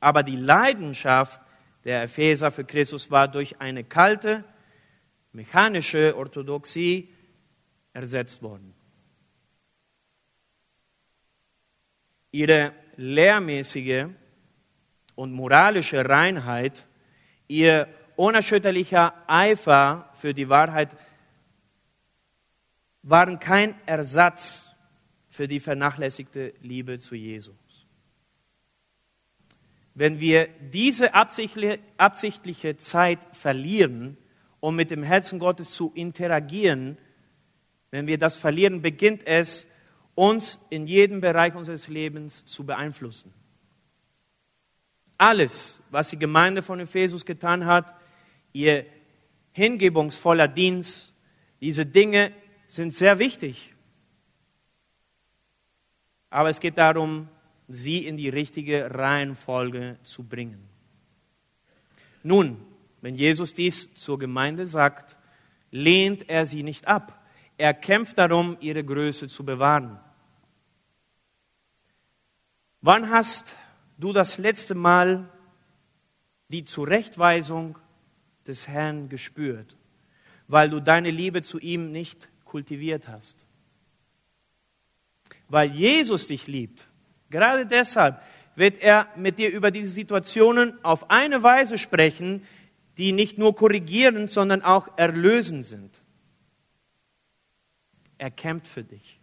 Aber 0.00 0.22
die 0.22 0.36
Leidenschaft 0.36 1.40
der 1.84 2.02
Epheser 2.02 2.50
für 2.50 2.64
Christus 2.64 3.10
war 3.10 3.28
durch 3.28 3.60
eine 3.60 3.84
kalte, 3.84 4.44
mechanische 5.32 6.16
Orthodoxie 6.16 7.12
ersetzt 7.92 8.42
worden. 8.42 8.74
Ihre 12.30 12.72
lehrmäßige 12.96 14.06
und 15.14 15.32
moralische 15.32 16.08
Reinheit, 16.08 16.86
ihr 17.46 17.88
unerschütterlicher 18.16 19.14
Eifer 19.26 20.10
für 20.14 20.34
die 20.34 20.48
Wahrheit 20.48 20.96
waren 23.02 23.38
kein 23.38 23.74
Ersatz 23.86 24.74
für 25.28 25.46
die 25.46 25.60
vernachlässigte 25.60 26.54
Liebe 26.62 26.98
zu 26.98 27.14
Jesus. 27.14 27.54
Wenn 29.94 30.18
wir 30.20 30.48
diese 30.72 31.14
absichtliche 31.14 32.76
Zeit 32.76 33.18
verlieren, 33.32 34.16
um 34.60 34.74
mit 34.74 34.90
dem 34.90 35.02
Herzen 35.02 35.38
Gottes 35.38 35.70
zu 35.70 35.92
interagieren, 35.94 36.98
wenn 37.90 38.06
wir 38.06 38.18
das 38.18 38.36
verlieren, 38.36 38.82
beginnt 38.82 39.26
es, 39.26 39.68
uns 40.14 40.58
in 40.70 40.86
jedem 40.86 41.20
Bereich 41.20 41.54
unseres 41.54 41.88
Lebens 41.88 42.46
zu 42.46 42.64
beeinflussen. 42.64 43.32
Alles, 45.18 45.80
was 45.90 46.10
die 46.10 46.18
Gemeinde 46.18 46.62
von 46.62 46.80
Ephesus 46.80 47.24
getan 47.24 47.66
hat, 47.66 47.94
ihr 48.54 48.86
hingebungsvoller 49.52 50.48
Dienst, 50.48 51.12
diese 51.60 51.84
Dinge 51.84 52.32
sind 52.66 52.94
sehr 52.94 53.18
wichtig. 53.18 53.74
Aber 56.30 56.48
es 56.48 56.60
geht 56.60 56.78
darum, 56.78 57.28
sie 57.68 58.06
in 58.06 58.16
die 58.16 58.28
richtige 58.28 58.94
Reihenfolge 58.94 59.98
zu 60.02 60.24
bringen. 60.24 60.68
Nun, 62.22 62.64
wenn 63.00 63.14
Jesus 63.14 63.52
dies 63.52 63.94
zur 63.94 64.18
Gemeinde 64.18 64.66
sagt, 64.66 65.16
lehnt 65.70 66.28
er 66.28 66.46
sie 66.46 66.62
nicht 66.62 66.86
ab. 66.86 67.22
Er 67.56 67.74
kämpft 67.74 68.18
darum, 68.18 68.56
ihre 68.60 68.84
Größe 68.84 69.28
zu 69.28 69.44
bewahren. 69.44 70.00
Wann 72.80 73.10
hast 73.10 73.54
du 73.98 74.12
das 74.12 74.38
letzte 74.38 74.74
Mal 74.74 75.30
die 76.48 76.64
Zurechtweisung 76.64 77.78
des 78.46 78.68
Herrn 78.68 79.08
gespürt, 79.08 79.76
weil 80.48 80.70
du 80.70 80.80
deine 80.80 81.10
Liebe 81.10 81.42
zu 81.42 81.58
ihm 81.58 81.92
nicht 81.92 82.28
kultiviert 82.44 83.08
hast. 83.08 83.46
Weil 85.48 85.70
Jesus 85.70 86.26
dich 86.26 86.46
liebt, 86.46 86.86
gerade 87.30 87.66
deshalb 87.66 88.22
wird 88.56 88.78
er 88.78 89.08
mit 89.16 89.38
dir 89.38 89.50
über 89.50 89.70
diese 89.70 89.90
Situationen 89.90 90.82
auf 90.84 91.10
eine 91.10 91.42
Weise 91.42 91.78
sprechen, 91.78 92.44
die 92.98 93.12
nicht 93.12 93.38
nur 93.38 93.54
korrigierend, 93.54 94.30
sondern 94.30 94.62
auch 94.62 94.96
erlösend 94.96 95.64
sind. 95.64 96.02
Er 98.16 98.30
kämpft 98.30 98.68
für 98.68 98.84
dich. 98.84 99.20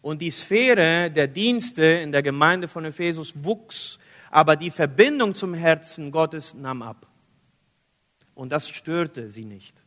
Und 0.00 0.22
die 0.22 0.30
Sphäre 0.30 1.10
der 1.10 1.26
Dienste 1.26 1.84
in 1.84 2.12
der 2.12 2.22
Gemeinde 2.22 2.68
von 2.68 2.84
Ephesus 2.84 3.44
wuchs, 3.44 3.98
aber 4.30 4.54
die 4.54 4.70
Verbindung 4.70 5.34
zum 5.34 5.54
Herzen 5.54 6.12
Gottes 6.12 6.54
nahm 6.54 6.82
ab 6.82 7.07
und 8.38 8.52
das 8.52 8.68
störte 8.68 9.30
sie 9.30 9.44
nicht. 9.44 9.82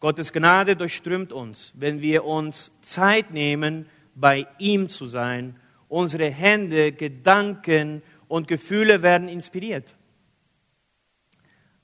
Gottes 0.00 0.32
Gnade 0.32 0.74
durchströmt 0.74 1.30
uns, 1.30 1.74
wenn 1.76 2.00
wir 2.00 2.24
uns 2.24 2.72
Zeit 2.80 3.32
nehmen, 3.32 3.84
bei 4.14 4.46
ihm 4.58 4.88
zu 4.88 5.04
sein. 5.04 5.60
Unsere 5.88 6.30
Hände, 6.30 6.92
Gedanken 6.92 8.02
und 8.28 8.48
Gefühle 8.48 9.02
werden 9.02 9.28
inspiriert. 9.28 9.94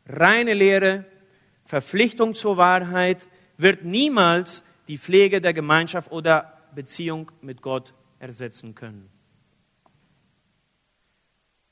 Reine 0.06 0.54
Lehre, 0.54 1.04
Verpflichtung 1.66 2.32
zur 2.32 2.56
Wahrheit 2.56 3.26
wird 3.58 3.84
niemals 3.84 4.62
die 4.88 4.96
Pflege 4.96 5.42
der 5.42 5.52
Gemeinschaft 5.52 6.10
oder 6.10 6.62
Beziehung 6.74 7.30
mit 7.42 7.60
Gott 7.60 7.92
ersetzen 8.18 8.74
können. 8.74 9.10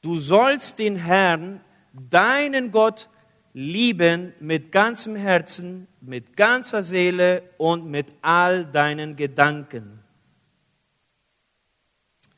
Du 0.03 0.19
sollst 0.19 0.79
den 0.79 0.97
Herrn 0.97 1.63
deinen 1.95 2.71
Gott 2.71 3.09
lieben 3.53 4.33
mit 4.41 4.73
ganzem 4.73 5.15
Herzen, 5.15 5.87
mit 6.01 6.37
ganzer 6.37 6.83
Seele 6.83 7.43
und 7.57 7.87
mit 7.87 8.13
all 8.21 8.67
deinen 8.67 9.17
Gedanken. 9.17 10.01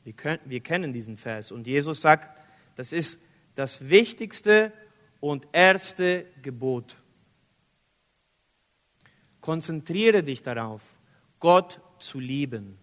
Wir, 0.03 0.13
können, 0.13 0.39
wir 0.45 0.61
kennen 0.61 0.93
diesen 0.93 1.17
Vers 1.17 1.51
und 1.51 1.67
Jesus 1.67 2.01
sagt, 2.01 2.41
das 2.75 2.93
ist 2.93 3.19
das 3.55 3.89
wichtigste 3.89 4.71
und 5.19 5.47
erste 5.51 6.25
Gebot. 6.43 6.95
Konzentriere 9.41 10.23
dich 10.23 10.43
darauf, 10.43 10.83
Gott 11.39 11.81
zu 11.99 12.19
lieben. 12.19 12.77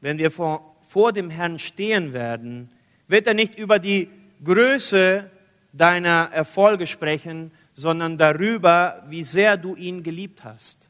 Wenn 0.00 0.18
wir 0.18 0.30
vor, 0.30 0.76
vor 0.82 1.12
dem 1.12 1.30
Herrn 1.30 1.58
stehen 1.58 2.12
werden, 2.12 2.70
wird 3.06 3.26
er 3.26 3.34
nicht 3.34 3.56
über 3.56 3.78
die 3.78 4.10
Größe 4.42 5.30
deiner 5.76 6.30
Erfolge 6.32 6.86
sprechen, 6.86 7.52
sondern 7.74 8.16
darüber, 8.16 9.04
wie 9.08 9.22
sehr 9.22 9.56
du 9.56 9.76
ihn 9.76 10.02
geliebt 10.02 10.44
hast. 10.44 10.88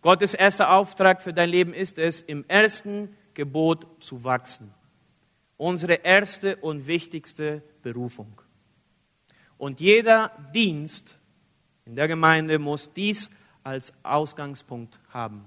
Gottes 0.00 0.34
erster 0.34 0.70
Auftrag 0.70 1.20
für 1.20 1.32
dein 1.32 1.50
Leben 1.50 1.74
ist 1.74 1.98
es, 1.98 2.22
im 2.22 2.44
ersten 2.46 3.16
Gebot 3.34 4.02
zu 4.02 4.22
wachsen. 4.22 4.72
Unsere 5.56 5.94
erste 5.94 6.56
und 6.56 6.86
wichtigste 6.86 7.62
Berufung. 7.82 8.40
Und 9.56 9.80
jeder 9.80 10.30
Dienst 10.54 11.18
in 11.84 11.96
der 11.96 12.06
Gemeinde 12.06 12.60
muss 12.60 12.92
dies 12.92 13.28
als 13.64 13.92
Ausgangspunkt 14.04 15.00
haben. 15.08 15.44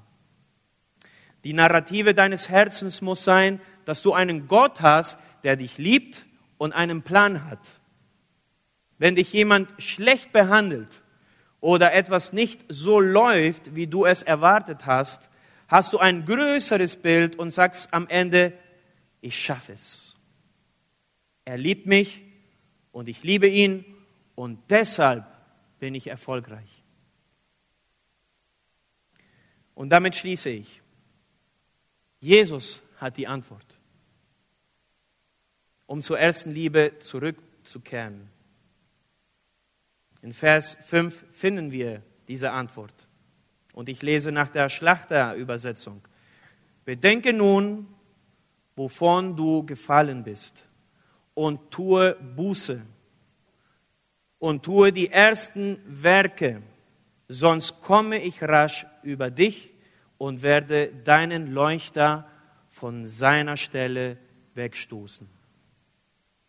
Die 1.45 1.53
Narrative 1.53 2.13
deines 2.13 2.49
Herzens 2.49 3.01
muss 3.01 3.23
sein, 3.23 3.61
dass 3.85 4.01
du 4.01 4.13
einen 4.13 4.47
Gott 4.47 4.81
hast, 4.81 5.17
der 5.43 5.55
dich 5.55 5.77
liebt 5.77 6.25
und 6.61 6.73
einen 6.73 7.01
Plan 7.01 7.49
hat. 7.49 7.81
Wenn 8.99 9.15
dich 9.15 9.33
jemand 9.33 9.67
schlecht 9.81 10.31
behandelt 10.31 11.01
oder 11.59 11.91
etwas 11.91 12.33
nicht 12.33 12.65
so 12.69 12.99
läuft, 12.99 13.73
wie 13.73 13.87
du 13.87 14.05
es 14.05 14.21
erwartet 14.21 14.85
hast, 14.85 15.31
hast 15.67 15.91
du 15.91 15.97
ein 15.97 16.23
größeres 16.23 16.97
Bild 16.97 17.35
und 17.35 17.49
sagst 17.49 17.91
am 17.95 18.07
Ende, 18.09 18.53
ich 19.21 19.43
schaffe 19.43 19.73
es. 19.73 20.15
Er 21.45 21.57
liebt 21.57 21.87
mich 21.87 22.23
und 22.91 23.09
ich 23.09 23.23
liebe 23.23 23.47
ihn 23.47 23.83
und 24.35 24.59
deshalb 24.69 25.25
bin 25.79 25.95
ich 25.95 26.05
erfolgreich. 26.05 26.83
Und 29.73 29.89
damit 29.89 30.13
schließe 30.15 30.51
ich. 30.51 30.83
Jesus 32.19 32.83
hat 32.97 33.17
die 33.17 33.25
Antwort, 33.25 33.80
um 35.91 36.01
zur 36.01 36.17
ersten 36.17 36.53
Liebe 36.53 36.93
zurückzukehren. 36.99 38.29
In 40.21 40.31
Vers 40.31 40.77
5 40.85 41.25
finden 41.33 41.73
wir 41.73 42.01
diese 42.29 42.51
Antwort. 42.51 42.95
Und 43.73 43.89
ich 43.89 44.01
lese 44.01 44.31
nach 44.31 44.47
der 44.47 44.69
Schlachterübersetzung. 44.69 46.01
Bedenke 46.85 47.33
nun, 47.33 47.87
wovon 48.77 49.35
du 49.35 49.65
gefallen 49.65 50.23
bist, 50.23 50.65
und 51.33 51.71
tue 51.71 52.15
Buße 52.37 52.81
und 54.39 54.63
tue 54.63 54.93
die 54.93 55.09
ersten 55.09 55.77
Werke, 55.85 56.61
sonst 57.27 57.81
komme 57.81 58.17
ich 58.23 58.41
rasch 58.41 58.85
über 59.03 59.29
dich 59.29 59.73
und 60.17 60.41
werde 60.41 60.87
deinen 61.03 61.51
Leuchter 61.51 62.29
von 62.69 63.05
seiner 63.07 63.57
Stelle 63.57 64.17
wegstoßen, 64.55 65.40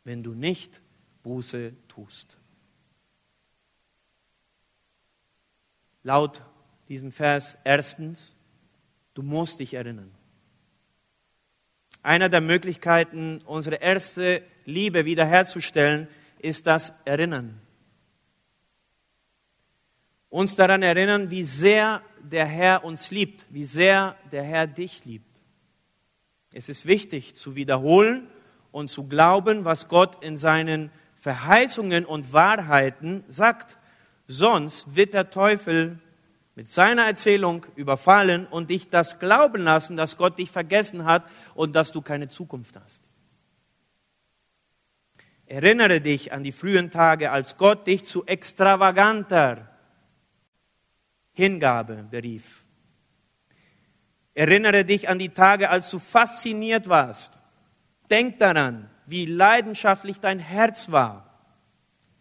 wenn 0.05 0.23
du 0.23 0.35
nicht 0.35 0.81
Buße 1.23 1.73
tust. 1.89 2.39
Laut 6.03 6.43
diesem 6.89 7.13
Vers 7.13 7.57
erstens, 7.65 8.35
du 9.15 9.23
musst 9.23 9.61
dich 9.61 9.75
erinnern. 9.75 10.11
Einer 12.03 12.29
der 12.29 12.41
Möglichkeiten, 12.41 13.41
unsere 13.47 13.77
erste 13.77 14.43
Liebe 14.65 15.05
wiederherzustellen, 15.05 16.09
ist 16.39 16.67
das 16.67 16.93
Erinnern. 17.05 17.61
Uns 20.29 20.57
daran 20.57 20.83
erinnern, 20.83 21.31
wie 21.31 21.45
sehr 21.45 22.03
der 22.21 22.47
Herr 22.47 22.85
uns 22.85 23.11
liebt, 23.11 23.47
wie 23.51 23.65
sehr 23.65 24.17
der 24.33 24.43
Herr 24.43 24.67
dich 24.67 25.05
liebt. 25.05 25.41
Es 26.53 26.69
ist 26.69 26.87
wichtig 26.87 27.35
zu 27.35 27.55
wiederholen 27.55 28.27
und 28.73 28.89
zu 28.89 29.07
glauben, 29.07 29.65
was 29.65 29.89
Gott 29.89 30.23
in 30.25 30.37
seinen 30.37 30.91
Verheißungen 31.15 32.05
und 32.05 32.33
Wahrheiten 32.33 33.23
sagt. 33.29 33.79
Sonst 34.27 34.97
wird 34.97 35.15
der 35.15 35.31
Teufel 35.31 36.01
mit 36.55 36.69
seiner 36.69 37.05
Erzählung 37.05 37.67
überfallen 37.77 38.47
und 38.47 38.71
dich 38.71 38.89
das 38.89 39.19
glauben 39.19 39.63
lassen, 39.63 39.97
dass 39.97 40.17
Gott 40.17 40.39
dich 40.39 40.51
vergessen 40.51 41.05
hat 41.05 41.25
und 41.55 41.77
dass 41.77 41.93
du 41.93 42.03
keine 42.03 42.29
Zukunft 42.29 42.77
hast. 42.77 43.09
Erinnere 45.47 46.01
dich 46.01 46.33
an 46.33 46.43
die 46.43 46.53
frühen 46.53 46.91
Tage, 46.91 47.31
als 47.31 47.57
Gott 47.57 47.87
dich 47.87 48.05
zu 48.05 48.27
extravaganter 48.27 49.69
Hingabe 51.33 52.07
berief. 52.11 52.65
Erinnere 54.35 54.85
dich 54.85 55.09
an 55.09 55.19
die 55.19 55.29
Tage, 55.29 55.69
als 55.69 55.91
du 55.91 55.99
fasziniert 55.99 56.89
warst. 56.89 57.39
Denk 58.13 58.39
daran, 58.39 58.91
wie 59.07 59.25
leidenschaftlich 59.25 60.21
dein 60.21 60.39
Herz 60.39 60.93
war. 60.93 61.31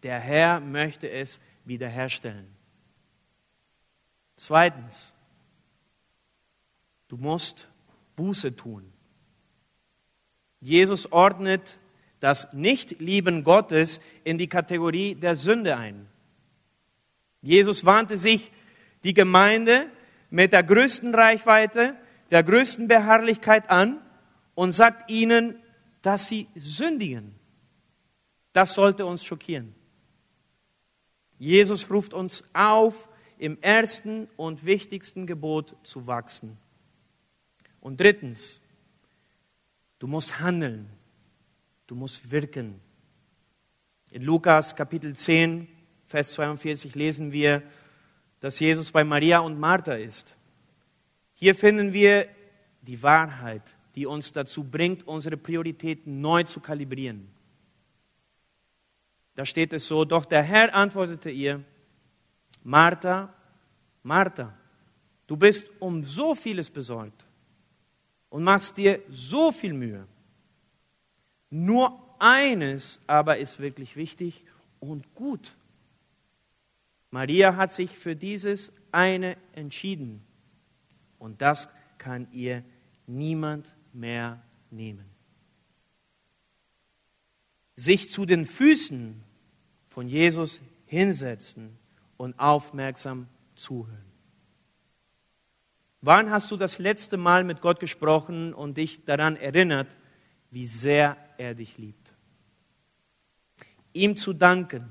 Der 0.02 0.18
Herr 0.18 0.58
möchte 0.58 1.10
es 1.10 1.38
wiederherstellen. 1.66 2.46
Zweitens, 4.36 5.12
du 7.08 7.18
musst 7.18 7.68
Buße 8.16 8.56
tun. 8.56 8.90
Jesus 10.60 11.12
ordnet 11.12 11.78
das 12.20 12.54
Nichtlieben 12.54 13.44
Gottes 13.44 14.00
in 14.24 14.38
die 14.38 14.48
Kategorie 14.48 15.14
der 15.14 15.36
Sünde 15.36 15.76
ein. 15.76 16.08
Jesus 17.42 17.84
warnte 17.84 18.16
sich 18.16 18.50
die 19.04 19.12
Gemeinde 19.12 19.88
mit 20.30 20.54
der 20.54 20.62
größten 20.62 21.14
Reichweite, 21.14 21.94
der 22.30 22.42
größten 22.42 22.88
Beharrlichkeit 22.88 23.68
an 23.68 24.00
und 24.54 24.72
sagt 24.72 25.10
ihnen, 25.10 25.61
dass 26.02 26.28
sie 26.28 26.48
sündigen. 26.56 27.34
Das 28.52 28.74
sollte 28.74 29.06
uns 29.06 29.24
schockieren. 29.24 29.74
Jesus 31.38 31.90
ruft 31.90 32.12
uns 32.14 32.44
auf, 32.52 33.08
im 33.38 33.60
ersten 33.60 34.28
und 34.36 34.64
wichtigsten 34.64 35.26
Gebot 35.26 35.74
zu 35.82 36.06
wachsen. 36.06 36.58
Und 37.80 37.98
drittens, 37.98 38.60
du 39.98 40.06
musst 40.06 40.38
handeln, 40.38 40.88
du 41.88 41.96
musst 41.96 42.30
wirken. 42.30 42.80
In 44.12 44.22
Lukas 44.22 44.76
Kapitel 44.76 45.16
10, 45.16 45.66
Vers 46.06 46.32
42 46.32 46.94
lesen 46.94 47.32
wir, 47.32 47.64
dass 48.38 48.60
Jesus 48.60 48.92
bei 48.92 49.02
Maria 49.02 49.40
und 49.40 49.58
Martha 49.58 49.94
ist. 49.94 50.36
Hier 51.34 51.56
finden 51.56 51.92
wir 51.92 52.28
die 52.82 53.02
Wahrheit, 53.02 53.62
die 53.94 54.06
uns 54.06 54.32
dazu 54.32 54.64
bringt, 54.64 55.06
unsere 55.06 55.36
Prioritäten 55.36 56.20
neu 56.20 56.44
zu 56.44 56.60
kalibrieren. 56.60 57.28
Da 59.34 59.46
steht 59.46 59.72
es 59.72 59.86
so, 59.86 60.04
doch 60.04 60.24
der 60.24 60.42
Herr 60.42 60.74
antwortete 60.74 61.30
ihr, 61.30 61.62
Martha, 62.62 63.32
Martha, 64.02 64.54
du 65.26 65.36
bist 65.36 65.70
um 65.80 66.04
so 66.04 66.34
vieles 66.34 66.70
besorgt 66.70 67.26
und 68.28 68.44
machst 68.44 68.76
dir 68.76 69.00
so 69.10 69.52
viel 69.52 69.72
Mühe. 69.72 70.06
Nur 71.50 71.98
eines 72.18 73.00
aber 73.06 73.38
ist 73.38 73.58
wirklich 73.58 73.96
wichtig 73.96 74.44
und 74.80 75.14
gut. 75.14 75.54
Maria 77.10 77.56
hat 77.56 77.72
sich 77.72 77.90
für 77.90 78.16
dieses 78.16 78.72
eine 78.90 79.36
entschieden 79.52 80.24
und 81.18 81.42
das 81.42 81.68
kann 81.98 82.26
ihr 82.32 82.64
niemand 83.06 83.74
mehr 83.94 84.42
nehmen. 84.70 85.04
Sich 87.74 88.10
zu 88.10 88.26
den 88.26 88.46
Füßen 88.46 89.22
von 89.88 90.08
Jesus 90.08 90.62
hinsetzen 90.86 91.78
und 92.16 92.38
aufmerksam 92.38 93.28
zuhören. 93.54 94.12
Wann 96.00 96.30
hast 96.30 96.50
du 96.50 96.56
das 96.56 96.78
letzte 96.78 97.16
Mal 97.16 97.44
mit 97.44 97.60
Gott 97.60 97.78
gesprochen 97.78 98.54
und 98.54 98.76
dich 98.76 99.04
daran 99.04 99.36
erinnert, 99.36 99.96
wie 100.50 100.66
sehr 100.66 101.16
er 101.38 101.54
dich 101.54 101.78
liebt? 101.78 102.12
Ihm 103.92 104.16
zu 104.16 104.32
danken, 104.32 104.90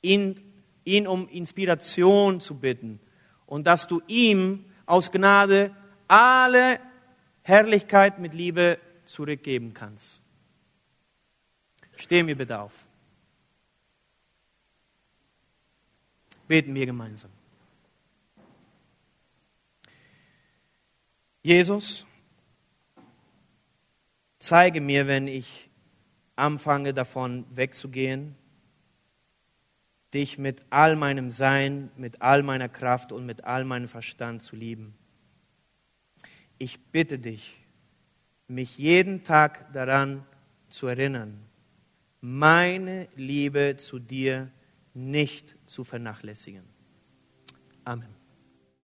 ihn, 0.00 0.40
ihn 0.84 1.06
um 1.06 1.28
Inspiration 1.28 2.40
zu 2.40 2.58
bitten 2.58 2.98
und 3.46 3.66
dass 3.66 3.86
du 3.86 4.00
ihm 4.06 4.64
aus 4.86 5.12
Gnade 5.12 5.74
alle 6.08 6.80
Herrlichkeit 7.42 8.18
mit 8.18 8.34
Liebe 8.34 8.78
zurückgeben 9.04 9.74
kannst. 9.74 10.22
Steh 11.96 12.22
mir 12.22 12.36
bitte 12.36 12.58
auf. 12.58 12.86
Beten 16.48 16.74
wir 16.74 16.86
gemeinsam. 16.86 17.30
Jesus, 21.42 22.04
zeige 24.38 24.80
mir, 24.80 25.06
wenn 25.06 25.26
ich 25.26 25.70
anfange 26.36 26.92
davon 26.92 27.46
wegzugehen, 27.50 28.34
dich 30.12 30.38
mit 30.38 30.66
all 30.70 30.96
meinem 30.96 31.30
Sein, 31.30 31.90
mit 31.96 32.20
all 32.20 32.42
meiner 32.42 32.68
Kraft 32.68 33.12
und 33.12 33.24
mit 33.26 33.44
all 33.44 33.64
meinem 33.64 33.88
Verstand 33.88 34.42
zu 34.42 34.56
lieben. 34.56 34.94
Ich 36.62 36.78
bitte 36.78 37.18
dich, 37.18 37.56
mich 38.46 38.76
jeden 38.76 39.24
Tag 39.24 39.72
daran 39.72 40.26
zu 40.68 40.88
erinnern, 40.88 41.40
meine 42.20 43.08
Liebe 43.16 43.76
zu 43.78 43.98
dir 43.98 44.50
nicht 44.92 45.56
zu 45.64 45.84
vernachlässigen. 45.84 46.64
Amen. 47.82 48.19